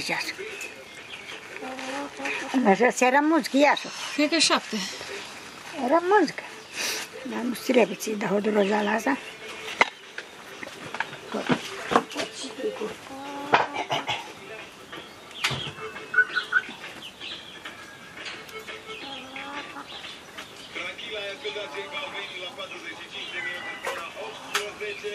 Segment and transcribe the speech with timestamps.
[0.00, 0.34] șapte ceasuri.
[2.82, 3.88] Așa era muzică, Iașu.
[4.14, 4.76] Cred că șapte.
[5.84, 6.42] Era muzică.
[7.30, 9.18] Dar nu trebuie să-i dau hodorozea la asta.
[20.74, 25.14] Tranquila e afiliației că au venit la 45 de minute pe ora 18.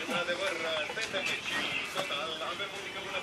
[0.00, 0.52] Într-adevăr,
[0.94, 1.52] suntem aici
[1.96, 2.30] total.
[2.52, 3.20] Avem muzică bună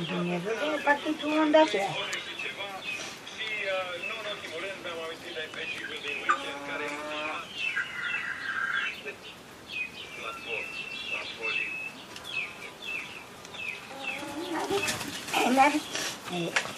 [0.00, 1.90] pregătită pentru Dumnezeu, de partidul unde aceea.
[2.02, 2.68] ore și ceva.
[3.34, 6.86] Și, uh, nu în ultimul rând, mi-am amintit de eșecul din weekend care
[10.24, 10.70] la sport,
[11.14, 11.64] la poli.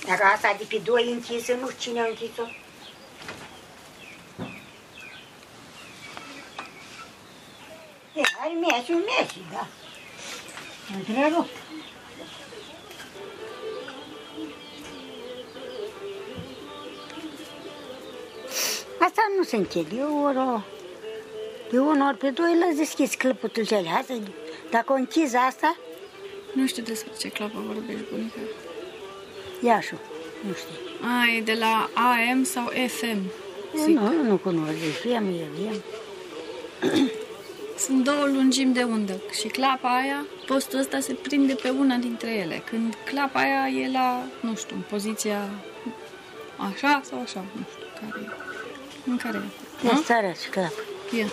[0.08, 2.46] Dacă asta de pe doi închisă, nu știu cine a închis-o.
[8.20, 9.64] E, hai Messi, Messi, da.
[10.96, 11.61] Întrerupt.
[19.04, 20.62] Asta nu se închide, e ori,
[21.70, 23.88] de unul ori pe doi l-a deschis clăputul cele.
[23.88, 24.14] Asta,
[24.70, 25.76] dacă o închizi asta,
[26.52, 28.38] Nu știu despre ce clapă vorbești, bunica.
[29.62, 29.98] Iașu,
[30.46, 30.74] nu știu.
[31.00, 33.30] A, e de la AM sau FM.
[33.76, 35.24] Eu Nu, nu cunosc, deci FM,
[35.56, 35.82] FM.
[37.78, 42.30] Sunt două lungimi de undă și clapa aia, postul ăsta se prinde pe una dintre
[42.30, 42.62] ele.
[42.70, 45.48] Când clapa aia e la, nu știu, în poziția
[46.56, 48.61] așa sau așa, nu știu, care e.
[49.06, 49.86] În care e.
[49.86, 50.02] Ia Nu?
[50.02, 50.72] să arăți clap.
[51.12, 51.26] E.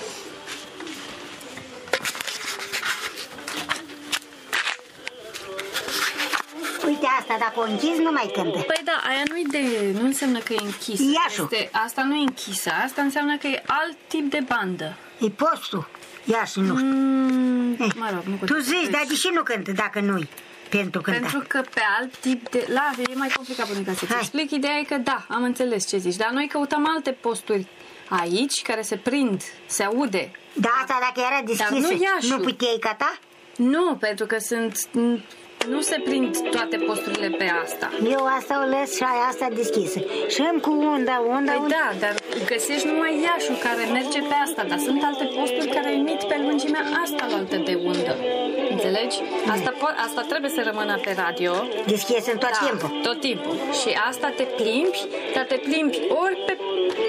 [6.85, 8.59] Uite asta, dacă o închizi, nu mai cântă.
[8.59, 9.59] Păi da, aia nu de,
[9.99, 11.03] nu înseamnă că e închisă.
[11.03, 11.49] Iașu.
[11.51, 14.95] Este, asta nu e închisă, asta înseamnă că e alt tip de bandă.
[15.19, 15.87] E postul.
[16.25, 16.87] Ia și nu știu.
[16.87, 18.61] Mm, Eh, mă rog, nu tu contează.
[18.69, 20.29] zici, dar de ce nu cântă dacă nu-i
[20.69, 21.19] pentru cânta?
[21.19, 22.65] Pentru că pe alt tip de...
[22.73, 24.19] La, e mai complicat până ca să-ți Hai.
[24.19, 24.51] explic.
[24.51, 27.67] Ideea e că da, am înțeles ce zici, dar noi căutăm alte posturi
[28.09, 30.31] aici care se prind, se aude.
[30.53, 32.27] Da, asta dacă era deschisă, nu Iașu.
[32.37, 33.17] nu puteai cata?
[33.55, 34.89] Nu, pentru că sunt...
[35.69, 37.89] Nu se prind toate posturile pe asta.
[38.09, 39.99] Eu asta o las și aia asta deschisă.
[40.27, 41.75] Și îmi cu unda, unda, Păi unda.
[41.91, 42.15] da, dar
[42.51, 46.83] găsești numai Iașul care merge pe asta, dar sunt alte posturi care emit pe lungimea
[47.03, 48.15] asta la altă de undă.
[48.69, 49.17] Înțelegi?
[49.55, 51.53] Asta, po- asta trebuie să rămână pe radio.
[51.87, 52.89] Deschisă în tot Da, timpul.
[53.07, 53.55] Tot timpul.
[53.79, 54.99] Și asta te plimbi,
[55.33, 56.53] dar te plimbi ori pe,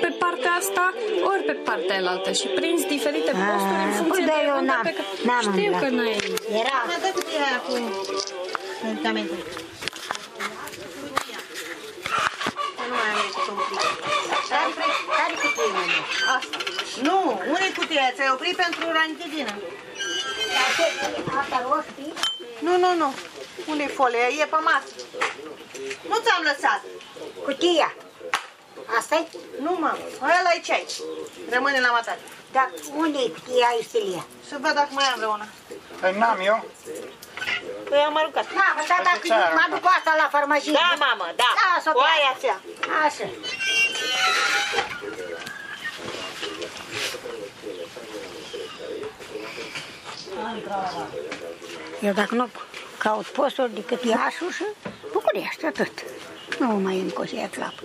[0.02, 0.94] pe partea asta,
[1.32, 4.56] ori pe partea alaltă și prinzi diferite Ah, posturi în funcție păi da, de eu
[4.60, 5.08] undă n-am- pe care...
[5.28, 5.80] n-am Știu umblat.
[5.82, 6.16] că n-ai...
[6.62, 6.78] Era.
[6.90, 7.72] Mai dă cutia aia cu
[8.84, 9.36] medicamente.
[12.76, 13.76] Că Nu mai am ce să opri.
[14.52, 14.70] Care,
[15.18, 15.92] care cutie, măi?
[16.36, 16.56] Asta.
[17.08, 17.18] Nu,
[17.90, 18.12] unde e cutia aia?
[18.14, 19.54] Ți-ai oprit pentru ranchidină.
[21.40, 22.12] Asta roșii?
[22.60, 23.14] Nu, nu, nu.
[23.66, 24.28] unde e folia?
[24.40, 24.92] E pe masă.
[26.08, 26.82] Nu ți-am lăsat.
[27.44, 27.94] Cutia.
[28.98, 29.28] Asta-i?
[29.60, 29.98] Nu, mă.
[30.22, 30.86] Ăla e ceai.
[31.50, 32.20] Rămâne la matare.
[32.52, 34.24] Dar unde e cutia aia, Stelia?
[34.48, 35.46] Să văd dacă mai am vreuna.
[36.00, 36.58] Păi n-am eu.
[37.88, 38.46] Păi am aruncat.
[38.60, 40.72] Da, mă, dar dacă ce ai mă duc cu asta la farmacie.
[40.72, 41.50] Da, mamă, da.
[41.60, 42.46] Da, să Cu aia ți
[43.04, 43.26] Așa.
[52.00, 52.48] Eu dacă nu
[52.98, 54.64] caut postul decât Iașu și
[55.12, 56.04] București, atât.
[56.58, 57.82] Nu mai încoșează lapă.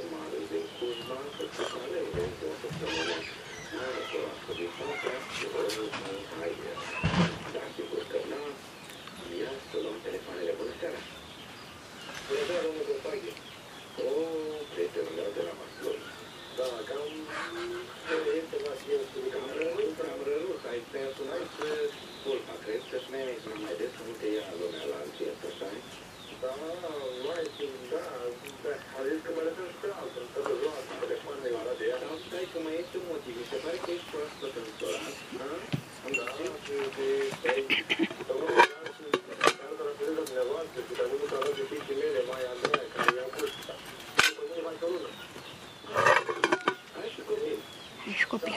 [48.07, 48.55] Ești copil.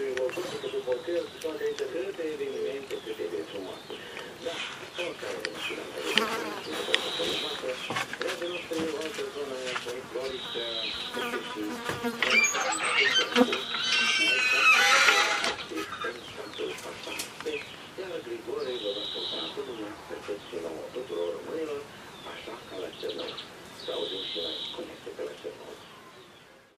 [20.27, 20.64] this year.